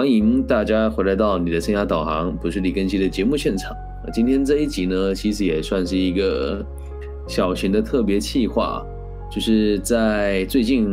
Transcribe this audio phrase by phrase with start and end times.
[0.00, 3.70] 欢迎大家回来到你的生涯导航，不是李根熙的节目现场。
[4.10, 6.64] 今天这一集呢，其实也算是一个
[7.28, 8.82] 小型的特别企划，
[9.30, 10.90] 就是在最近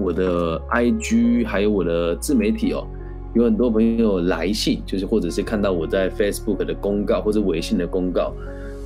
[0.00, 2.86] 我的 IG 还有我的自媒体哦，
[3.34, 8.32] 有很多朋友来信，就是或者是看到我在 Facebook 的公告或者微信的公告，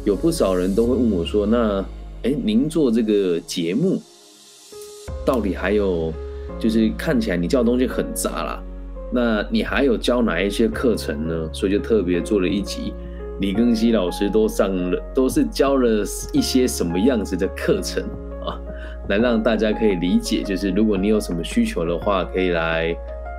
[0.05, 1.85] 有不少人都会问我说：“那
[2.25, 4.03] 哎，您做这个节目，
[5.25, 6.13] 到底还有
[6.59, 8.63] 就是看起来你教的东西很杂啦，
[9.13, 12.93] 那你还有教哪一些课程呢？”所以就特别做了一集。
[13.41, 18.03] 李庚希老师都上了，都是教了一些什么样子的课程
[18.45, 18.59] 啊？
[19.09, 22.97] 来让大家可以理解，就是如果你有什么需求的话，可以来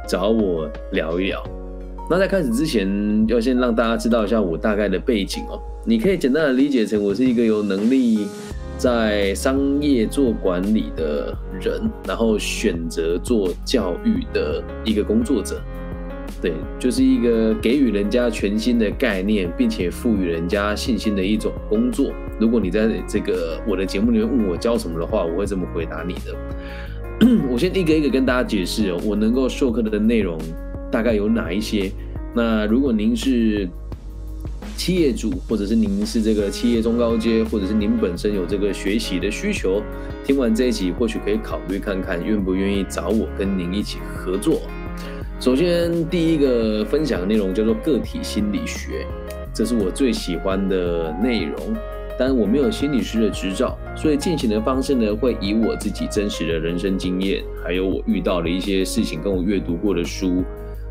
[0.07, 1.43] 找我聊一聊。
[2.09, 5.59] 那在开始之前，要先让大家知道一下我大概的背景哦。
[5.83, 8.27] 你可以简单的理解成，我是一个有能力
[8.77, 15.61] 在商业做管理的人，然后选择做教育的一个工作者。
[16.41, 22.11] 对，就是一个给予人家全新的概念，并且赋予人家信心的一种工作。
[22.39, 26.35] 如果你在这个我的节目里面问我教什么的话，我会这么回答你的。
[27.49, 30.37] 我先一个一个跟大家解释哦，我能够授课的内容
[30.91, 31.91] 大概有哪一些。
[32.35, 33.67] 那如果您是
[34.77, 39.81] 企业主，或者是您是这个企业中高阶，或者是您本身有这个学习的需求，
[40.23, 44.61] 听完这一集或许可以考虑看看，愿不愿意找我跟您一起合作。
[45.39, 49.05] 首先，第一个分享的内容叫做个体心理学，
[49.53, 51.75] 这是我最喜欢的内容。
[52.19, 60.43] 但我没有心理师的执照，所以进行的方式呢，会以我自己真实的人生经验，还有我遇到的一些事情，跟我阅读过的书，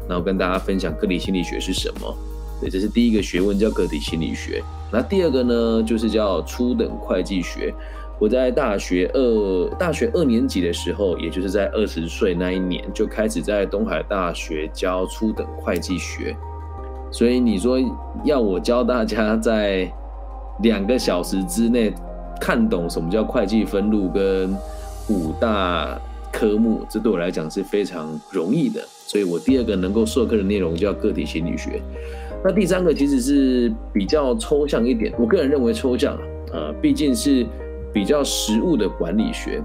[0.09, 2.17] 然后跟大家分享个体心理学是什么。
[2.61, 4.63] 对，这是第一个学问，叫个体心理学。
[4.91, 7.75] 那第二个呢，就是叫初等会计学。
[8.19, 16.35] 我在大学二大学二年级的时候，也就是在二十岁那一年，就开始在东海大学教初等会计学。
[17.11, 17.79] 所以你说
[18.25, 19.93] 要我教大家在
[20.63, 21.93] 两个小时之内
[22.41, 24.57] 看懂什么叫会计分录跟
[25.11, 26.01] 五大
[26.33, 28.81] 科目，这对我来讲是非常容易的。
[29.07, 31.83] 所以我第二个能够授课的内容叫个体心理学。
[32.47, 36.15] 那第三个其实是比较抽象一点，我个人认为抽象
[36.53, 37.45] 啊，毕竟是。
[37.95, 39.63] 比较实务的管理学，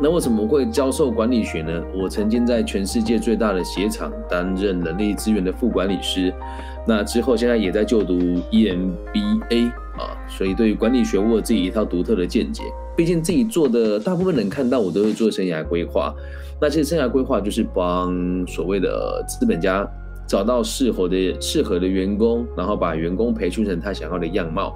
[0.00, 1.82] 那为什么会教授管理学呢？
[1.92, 6.32] 我曾经在全世界最大的鞋厂担任人力资源的副管理师，
[6.86, 8.14] 那之后现在也在就读
[8.52, 12.62] EMBA 啊，所以对于管理学我有自己一套独特的见解。
[12.96, 16.14] 毕竟自己做的大部分人看到我都是做生涯规划，
[16.60, 19.84] 那其实生涯规划就是帮所谓的资本家
[20.32, 24.74] 找到适合的适合的员工，然后把员工培训成他想要的样貌。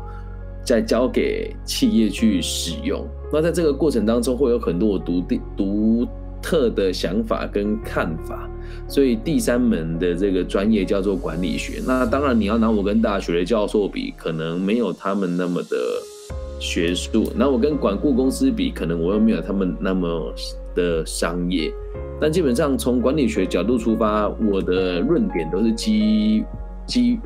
[0.63, 6.07] 再交给企业去使用，那在这个过程当中会有很多我独独独
[6.43, 8.47] 特的想法跟看法，
[8.87, 11.81] 所以第三门的这个专业叫做管理学。
[11.87, 15.77] 那当然你要拿我跟大学的教授比，可能没有他们那么的
[16.61, 20.35] 学术；那我跟管顾公司比，可能我又没有他们那么
[20.77, 21.73] 的商业。
[22.21, 26.45] 但基本上从管理学角度出发，我的论点都是基。
[26.87, 27.19] 基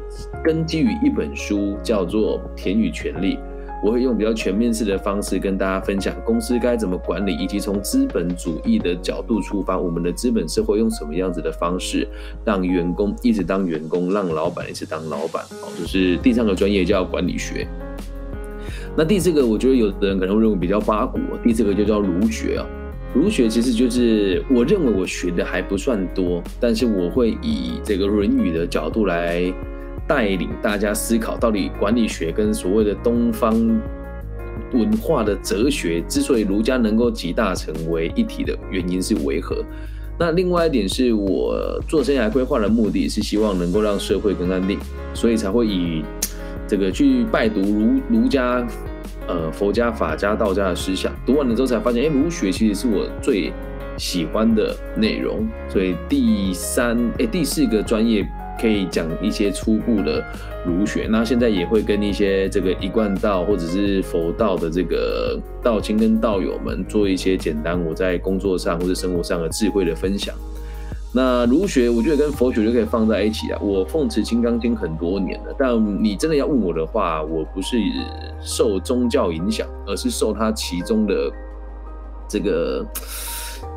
[0.43, 3.37] 根基于一本书，叫做《田与权力》，
[3.85, 12.09] 我会用比较全面式的方式跟大家分享公司该怎么管理，以及从资本主义的角度出发，我们的资本社会用什么样子的方式
[12.43, 15.45] 让员工一直当员工，让老板一直当老板。
[15.63, 17.69] 哦，就是第三个专业叫管理学。
[18.97, 22.67] 那第四个，我觉得有的人可能会认为比较八股，第四个就叫儒学啊。
[23.13, 29.53] 儒学其实就是我认为我学的还不算多，但是我会以这个《论语》的角度来
[30.07, 33.53] 带领大家思考，到底管理学跟所谓的东方
[34.73, 39.65] 文化的哲学之所以儒家能够集大成为一体的原因是为何？
[40.17, 44.79] 那另外一点是我做生涯规划的目的是希望能够让社会更安定，
[45.15, 46.05] 所以才会以
[46.69, 48.65] 这个去拜读儒儒家。
[49.29, 53.53] 呃，佛家、法家、道家的思想读完了之后，才发现，哎，儒学其实是我最
[53.97, 55.47] 喜欢的内容。
[55.69, 58.27] 所以第三，哎，第四个专业
[58.61, 60.25] 可以讲一些初步的
[60.67, 61.07] 儒学。
[61.09, 70.35] 那现在也会跟一些这个一贯道或者是佛道的这个道亲跟道友们做一些简单我在工作上或者生活上的智慧的分享。
[71.13, 73.59] 那儒学，我觉得跟佛学就可以放在一起啊。
[73.61, 77.77] 我奉持《金刚经》很多年了，但你真的要问我的话，我不是
[78.41, 81.15] 受宗教影响，而是受它其中的
[82.29, 82.87] 这个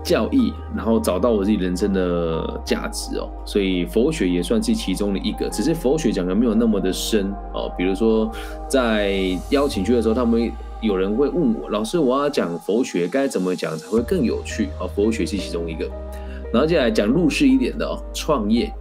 [0.03, 3.27] 教义，然后找到我自己人生的价值哦。
[3.45, 7.67] 所以佛学也算是其中的一个，只是佛学讲的没有那么的深哦。
[7.75, 8.31] 比如说
[8.69, 9.17] 在
[9.49, 10.51] 邀请去的时候，他们
[10.81, 14.85] 有人会问我，老师，我要讲佛学该怎么讲才会更有趣啊？
[14.93, 15.89] 佛学是其中一个。
[16.53, 18.71] 然后接下来讲入世一点的哦，创业。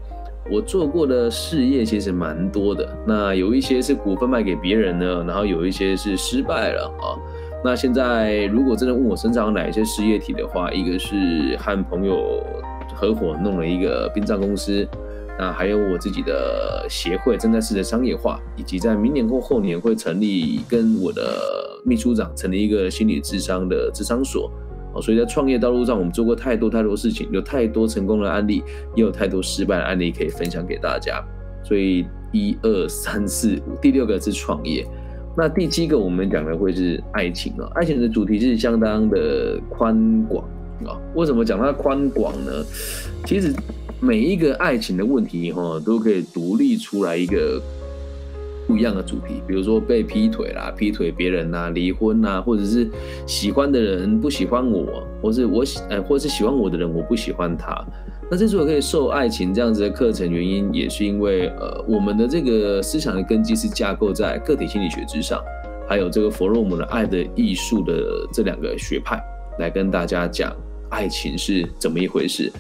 [0.51, 7.17] 我做过的事业其实蛮多的，那有一些是股份卖给别人呢，然后有一些是失败了啊。
[7.65, 12.45] 那现在如果真的问我身上有哪一些事业体的话，一个是和朋友
[12.93, 14.87] 合伙弄了一个殡葬公司，
[15.39, 21.23] 那还有我自己的协会正在试着商业化，以及在明年或后年会成立跟我的
[21.85, 24.51] 秘书长成立一个心理智商的智商所。
[24.95, 28.63] 哦，所以在创业道路上，我们做过太多太多事情，有太多成功的案例，
[28.95, 31.23] 也有太多失败的案例可以分享给大家。
[31.65, 34.87] 所以一二三四五，第六个是创业。
[35.37, 40.45] 那第七个我们讲的会是爱情啊，爱情的主题是相当的宽广
[40.85, 41.01] 啊。
[41.15, 42.53] 为什么讲它宽广呢？
[43.25, 43.53] 其实
[44.01, 47.61] 每一个爱情的问题哈，都可以独立出来一个。
[48.67, 52.89] 不一样的主题，比如说被劈腿啦、劈腿别人呐、离婚呐，或者是
[53.27, 57.85] 喜欢的人不喜欢我，或是我喜呃，或是喜欢我的人我不喜欢他。
[58.31, 65.43] 那之所以可以受爱情这样子的课程，原因也是因为呃，我们的这个思想的根基是架构在个体心理学之上，
[65.87, 67.95] 还有这个弗洛姆的爱的艺术的
[68.33, 69.23] 这两个学派
[69.59, 70.57] 来跟大家讲
[70.89, 72.51] 爱情是怎么一回事。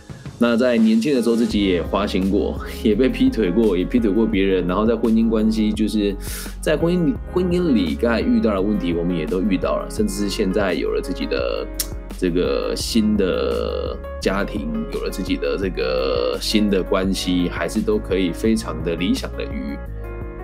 [0.42, 4.66] 那在年轻的时候，自己也花心过， 也被劈腿过，也劈腿过别人。
[4.66, 6.12] 然后在婚姻关系，就是
[6.60, 9.86] 在婚姻婚姻里，刚才遇到的问题，我们也都遇到了。
[9.88, 11.64] 甚至是现在有了自己的
[12.18, 19.78] 这个新的家庭，有了自己的这个新的关系，还是都可以非常的理想的与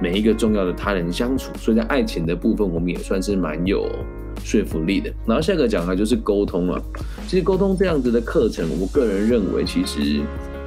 [0.01, 1.53] 每一个重要的他人相处。
[1.59, 3.89] 所以在爱情的部分，我们也算是蛮有。
[4.45, 6.81] 说服力的，然后下个讲的就是沟通了。
[7.27, 10.21] 其实沟通这样子的课程，我个人认为其实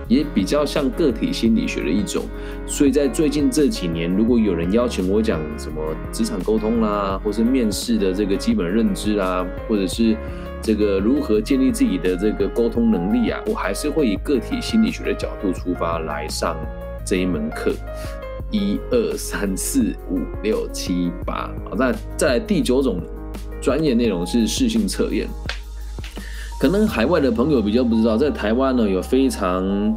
[0.10, 2.26] 也比较像个体心理学的一种。
[2.68, 5.82] 所以在最近这几年，如果有人邀请我讲什么
[6.12, 10.18] 职场沟通啦，或是面试的这个基本认知啦，或者是
[10.62, 16.58] 这个如何建立自己的这个沟通能力啊，我还是会以个体心理学的角度出发来上
[17.06, 17.74] 这一门课。
[18.52, 23.02] 一二三四五六七八，好，那再第九种。
[23.62, 25.28] 专业内容是试性测验，
[26.60, 29.96] 可能海外的朋友比较不知道，在台湾呢有非常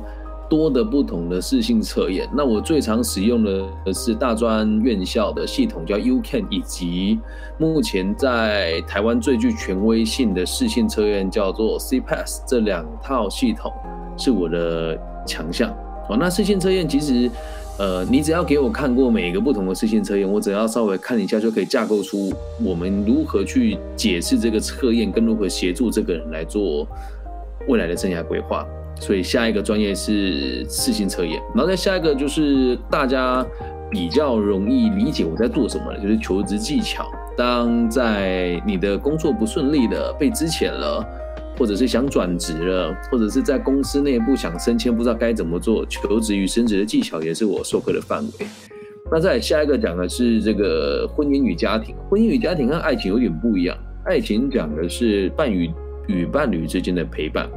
[0.51, 2.29] 多的不同的试性测验。
[2.37, 7.19] 那我最常使用的是大专院校的系统叫 UCAN，以及
[7.57, 13.73] 目前在台湾最具权威性的试性测验叫做 CPAS，这两套系统
[14.19, 14.95] 是我的
[15.27, 15.71] 强项。
[16.11, 17.31] 哦，那试性测验其实。
[17.77, 22.33] 呃，你只要给我看过每个不同的视线测验，我只要稍微看一下，就可以架构出
[22.63, 26.87] 我们如何去解释这个测验，跟如何协助这个人来做
[27.67, 28.65] 未来的生涯规划。
[29.01, 33.45] 所以下一个专业是视线测验，然后再下一个就是大家
[33.91, 37.05] 比较容易理解我在做什么的，就是求职技巧。
[37.37, 41.05] 当在你的工作不顺利的被支遣了。
[41.57, 48.47] 或者是想转职了，或者是在公司内部想升迁，不知道该怎么做，求职与升职的技巧也是我授课的范围。
[49.13, 53.77] 那再下一个讲的是这个婚姻与家庭，婚姻与家庭跟爱情有点不一样。
[54.05, 55.71] 爱情讲的是伴侣
[56.09, 57.49] 与伴侣之间的陪伴，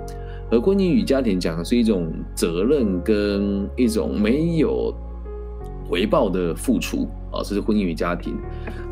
[0.52, 4.94] 而婚姻与家庭讲的是一种责任跟一种没有
[5.90, 8.36] 回报的付出啊，这是婚姻与家庭。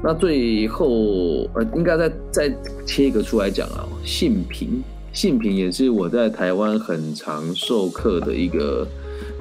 [0.03, 4.81] 那最后呃，应该再再切一个出来讲啊，性平。
[5.15, 8.85] 性平也是我在台湾很常授课的一个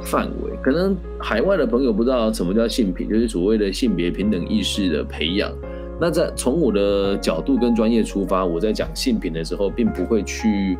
[0.04, 5.52] 范围，可能海外的朋友不知道什么叫性平，就是所谓的性别平等意识的培养。
[6.00, 10.78] 那在从我的角度跟专业出发，我在讲性平的时候，并不会去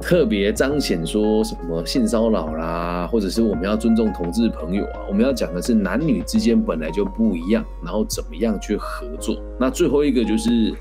[0.00, 9.36] 特别彰显说什么性骚扰啦，或者是我们要尊重同志朋友啊，我们要讲的是男女之间本来就不一样，然后怎么样去合作。
[9.60, 10.72] 那最后一个就是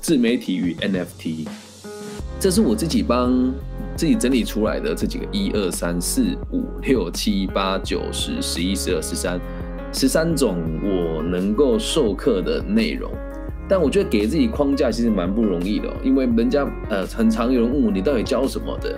[0.00, 1.48] 自媒体与 NFT。
[2.44, 3.32] 这是我自己帮
[3.96, 9.40] 自己整理出来的这几个一二三四五六七八九十十一十二十三
[9.94, 13.10] 十三种我能够授课的内容，
[13.66, 18.94] 但我觉得给自己框架其实蛮不容易的，因为人家呃很常有人问我你到底教什么的，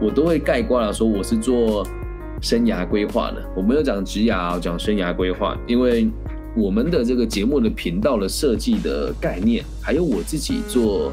[0.00, 1.84] 我都会概括了说我是做
[2.40, 6.08] 生涯规划的，我没有讲职涯，讲生涯规划，因为
[6.54, 11.10] 我们的这个节目的频道的设计的概念，还有我自己做。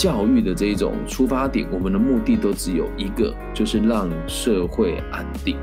[0.00, 5.58] 教育的这一种出发点，我们的目的都只有一个，就是让社会安定。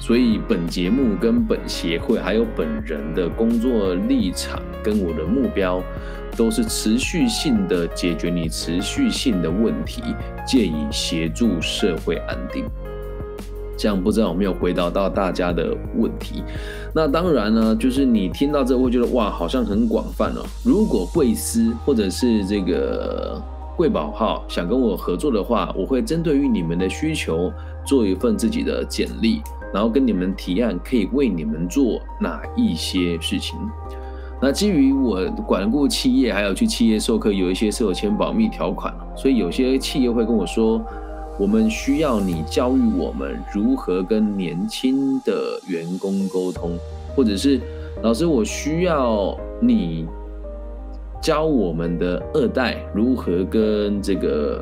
[0.00, 5.82] 所以本节目跟本协会还有本人的工作立场跟我的目标，
[6.38, 10.02] 都是持续性的解决你持续性的问题，
[10.46, 12.64] 借以协助社会安定。
[13.76, 16.42] 这样不知道有没有回答到大家的问题？
[16.94, 20.42] 那当然呢，就是你听到这会觉得哇，好像很广泛哦。
[20.64, 23.38] 如果贵司或者是这个。
[23.76, 27.50] 贵宝号想跟我合作的话，我会针对于你们的需求
[27.84, 29.40] 做一份自己的简历，
[29.72, 33.58] 然后跟你们提案可以为你们做哪一些事情。
[34.40, 40.84] 那基于我管过企业，还有去企业授课，有一些是有签保密条款，所以有些企业会跟我说，
[41.38, 46.76] 我们需要你教育我们如何跟年轻的员工沟通，
[47.16, 47.60] 或者是
[48.02, 50.06] 老师，我需要你。
[51.22, 54.60] 教我们的二代如何跟这个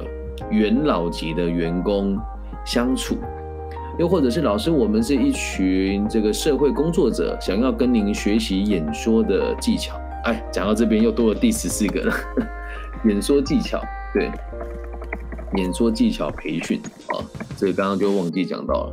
[0.51, 2.19] 元老级的员工
[2.67, 3.17] 相处，
[3.99, 9.99] 又或者是老师，我们是一群这个社会工作者，想要跟您学习演说的技巧。
[10.25, 12.15] 哎，讲到这边又多了第十四个了，
[13.09, 13.81] 演说技巧，
[14.13, 14.31] 对，
[15.57, 17.25] 演说技巧培训啊，
[17.57, 18.93] 这个刚刚就忘记讲到了，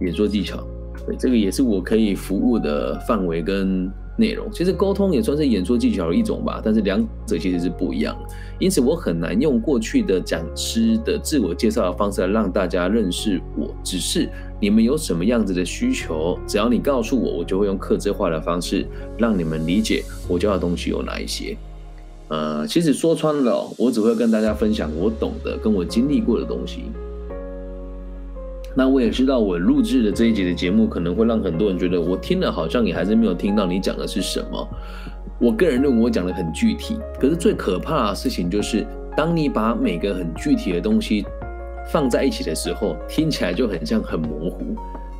[0.00, 0.58] 演说技巧，
[1.06, 3.88] 对，这个也是我可以服务的范围跟。
[4.18, 13.72] 内容其实沟通也算是演说技巧的一种吧，但是两者其实是不一样的，因此我很难用过去的讲师的自我介绍的方式来让大家认识我。
[13.84, 14.28] 只是
[14.60, 18.84] 你们有什么样子的需求，只要你告诉我，我就会用客制化的方式
[19.16, 21.56] 让你们理解我教的东西有哪一些。
[22.26, 26.82] 呃，其实说穿了，我只会跟大家分享我懂得、跟我经历过的东西。
[28.74, 34.68] 那我也知道，我录制的这一集的节目可能会让很多人觉得我听了好像也还是没有听到你讲的是什么。
[35.40, 41.24] 我个人认为我讲的很具体，可是最可怕的事情就是，当你把每个很具体的东西
[41.90, 44.76] 放在一起的时候，听起来就很像很模糊。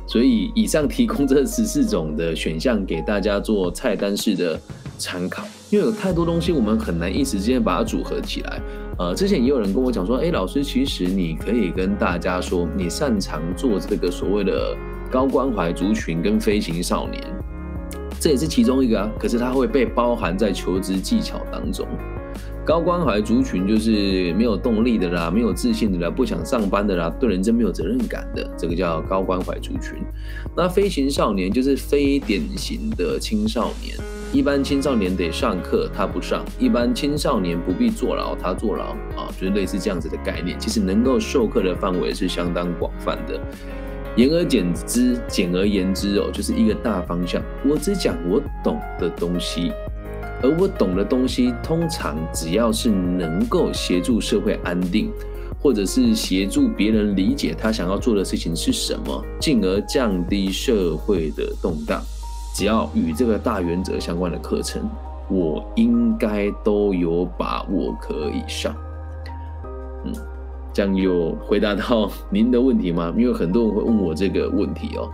[0.07, 4.59] 所以以上提供这十四种的选项给大家做菜单式的
[4.97, 8.59] 参考，因为有太多东西我们很难一时间把它组合起来。
[8.99, 14.75] 呃，之前也有人跟我讲说，哎，老师，其实你可以跟大家说，你擅长做这个所谓的
[15.09, 17.23] 高关怀族群跟飞行少年，
[18.19, 19.09] 这也是其中一个啊。
[19.17, 21.87] 可是它会被包含在求职技巧当中。
[22.65, 29.93] 高关怀族群就是没有动力的啦，没有自信的啦，不想上班的啦，对人真没有责任感的，这个叫高关怀族群。
[30.57, 33.95] 那飞行少年就是非典型的青少年。
[34.31, 40.55] 一般青少年得上课，他不上；一般青少年不必坐牢，他坐牢啊，就是类似这样子的概念。
[40.59, 43.41] 其实能够授课的范围是相当广泛的。
[44.15, 47.41] 言而简之，简而言之哦，就是一个大方向。
[47.67, 49.71] 我只讲我懂的东西，
[50.43, 55.11] 而我懂的东西，通常只要是能够协助社会安定，
[55.59, 61.99] 或者是协助别人理解他想要做的事情是什么，进而降低社会的动荡。
[62.59, 64.81] 只要与这个大原则相关的课程，
[65.29, 68.75] 我应该都有把握可以上。
[70.03, 70.11] 嗯，
[70.73, 73.13] 这样有回答到您的问题吗？
[73.17, 75.09] 因为很多人会问我这个问题哦，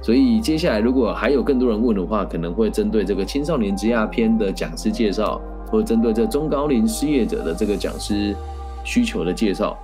[0.00, 8.36] 所以接下来如果还有更多人问的话，可能会针对这个青少年职业篇的讲师介绍，或针对这中高龄失业者的这个讲师
[8.84, 9.76] 需求的介绍，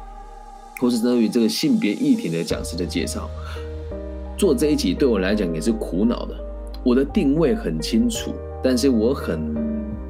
[0.78, 3.28] 或是针对于这个性别议题的讲师的介绍，
[4.36, 6.49] 做这一集对我来讲也是苦恼的。
[6.84, 8.32] 我的定位很清楚，
[8.62, 9.54] 但是我很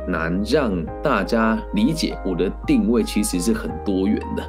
[0.06, 4.42] 难让大家理解我的定位其实是很多元的。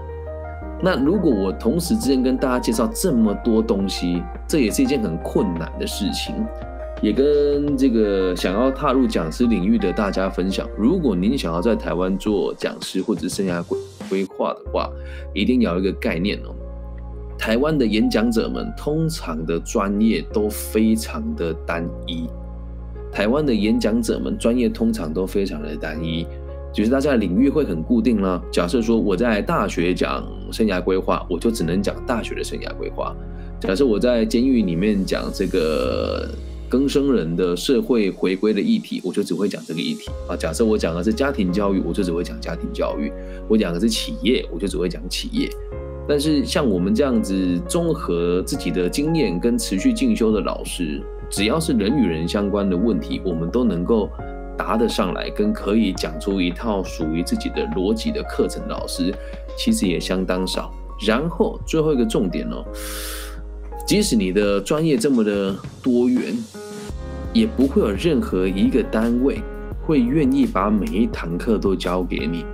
[0.83, 6.35] 那如果我同时之间跟大家介绍这么多东西，这也是一件很困难的事情。
[7.01, 14.87] 也跟这个想要踏入讲师领域的大家分享，如果您想要在台湾做讲师或者生涯规规划的话，
[15.33, 16.53] 一定要有一个概念哦。
[17.41, 22.27] 台湾的演讲者们通常的专业都非常的单一。
[23.11, 26.23] 台湾的演讲者们专业通常都非常的单一，
[26.71, 28.39] 就是大家的领域会很固定啦。
[28.51, 33.11] 假设说我在大学讲生涯规划，我就只能讲大学的生涯规划；
[33.59, 36.29] 假设我在监狱里面讲这个
[36.69, 40.37] 更生人的社会回归的议题，我就只会讲这个议题啊。
[40.37, 43.11] 假设我讲的是家庭教育，我就只会讲家庭教育；
[43.49, 45.49] 我讲的是企业，我就只会讲企业。
[46.11, 54.09] 但是像我们这样子综合自己的经验跟持续进修的老师，只要是人与人相关的问题，我们都能够
[54.57, 58.61] 答得上来，跟可以讲出一套属于自己的逻辑的课程。
[58.67, 59.15] 老师
[59.55, 60.69] 其实也相当少。
[60.99, 62.61] 然后最后一个重点哦，
[63.87, 66.35] 即使你的专业这么的多元，
[67.31, 69.39] 也不会有任何一个单位
[69.87, 72.45] 会愿意把每一堂课都教给你。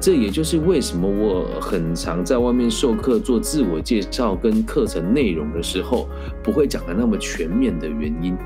[0.00, 6.08] 这也就是为什么我很常在外面授课做自我介绍跟课程内容的时候，
[6.42, 8.36] 不会讲的那么全面的原因。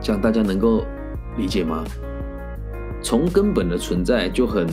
[0.00, 0.84] 这样大家能够
[1.36, 1.84] 理解吗？
[3.02, 4.66] 从根本的存在就很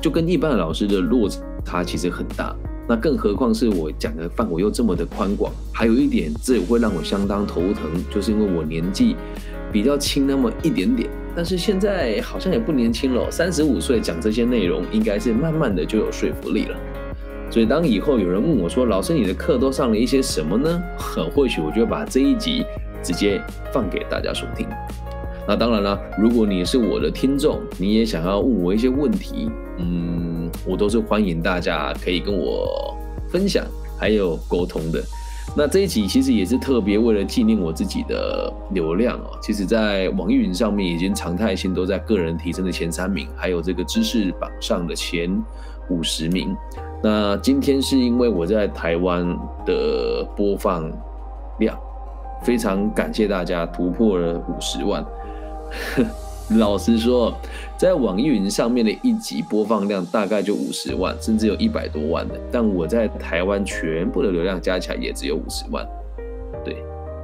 [0.00, 1.28] 就跟一般的老师的落
[1.64, 2.54] 差其实很大，
[2.88, 5.52] 那更何况是我讲的范围又这么的宽广。
[5.74, 9.14] 还有一点，这也会让我相当头疼，就是因为我年纪
[9.70, 11.10] 比较轻那么一点点。
[11.34, 16.76] 但是现在好像也不年轻了，三十五岁讲这些内容，应该是慢慢的就有说服力了。
[17.50, 22.64] 所以当以后有人问我说：“老师，你的课都上了一些什么呢？”很或许我就把这一集
[23.02, 23.40] 直接
[23.72, 24.66] 放给大家收听。
[25.46, 32.96] 那当然了，如果你是我的听众，你也想要问我一些问题，嗯，我都是欢迎大家可以跟我
[33.28, 33.64] 分享
[33.98, 35.02] 还有沟通的。
[35.54, 39.38] 那这一集其实也是特别为了纪念我自己的流量哦。
[39.42, 45.30] 其实，在网易云上面已经常态性都在个人提升的前三名，还有这个知识榜上的前
[45.90, 46.56] 五十名。
[47.02, 49.26] 那今天是因为我在台湾
[49.66, 50.90] 的播放
[51.58, 51.78] 量，
[52.42, 55.04] 非常感谢大家突破了五十万。
[56.50, 57.32] 老实说，
[57.78, 62.34] 在网易云上面的一集播放量大概就五十万，甚至有一百多万的。
[62.50, 65.86] 但我在台湾全部的流量加起来也只有五十万，
[66.64, 66.76] 对，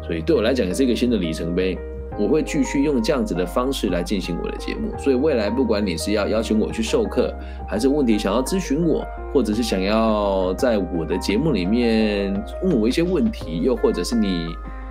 [0.07, 1.79] 所以对我来讲也是一个新的里程碑。
[2.19, 4.91] 我会继续用这样子的方式来进行我的节目。
[4.99, 7.33] 所以未来不管你是要邀请我去授课，
[7.69, 12.35] 还是问题想要咨询我，或者是想要在我的节目里面
[12.65, 14.49] 问我一些问题，又或者是你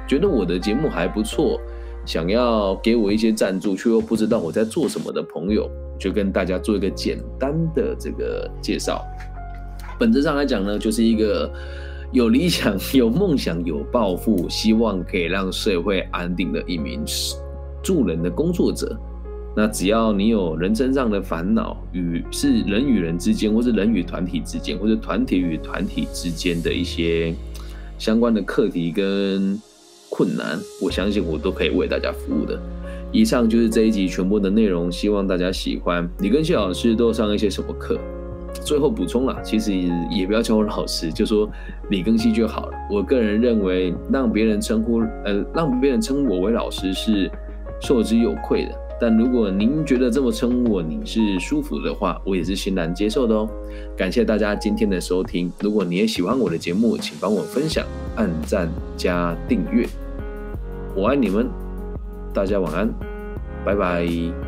[0.07, 1.60] 觉得我的节目还不错。
[2.08, 9.04] 想要给我一些赞助，却又不知道我在做什么的朋友，就跟大家做一个简单的这个介绍。
[10.00, 11.52] 本质上来讲呢，就是一个
[12.14, 17.04] 有理想、有梦想、有抱负，希望可以让社会安定的一名
[17.84, 18.98] 助人的工作者。
[19.54, 27.36] 那只要你有人生上的烦恼，与是人与人之间，或是人与团体之间，或者团体与团体之间的一些
[27.98, 29.62] 相关的课题跟。
[30.10, 32.60] 困难，我相信我都可以为大家服务的。
[33.12, 36.08] 以上就是这一集全部的内容，希望大家喜欢。
[36.20, 37.98] 你跟谢老师都上一些什么课？
[38.64, 39.72] 最后补充了，其实
[40.12, 41.50] 也不要叫我老师，就说
[41.90, 42.72] 李庚希就好了。
[42.92, 47.30] 我个人认为，让别人称呼呃，让别人称呼我为老师是
[47.80, 48.72] 受之有愧的。
[49.00, 53.48] 但如果您觉得这么称呼我你是舒服的话，我也是欣然接受的哦。
[53.96, 55.51] 感谢大家今天的收听。
[55.60, 57.86] 如果你也喜欢我的节目，请帮我分享、
[58.16, 59.88] 按赞加订阅。
[60.96, 61.48] 我爱你们，
[62.34, 62.92] 大家晚安，
[63.63, 64.47] 拜拜。